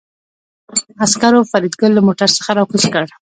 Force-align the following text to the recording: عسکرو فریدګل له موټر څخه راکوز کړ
عسکرو 1.03 1.47
فریدګل 1.51 1.91
له 1.95 2.01
موټر 2.07 2.29
څخه 2.37 2.51
راکوز 2.57 2.83
کړ 2.93 3.03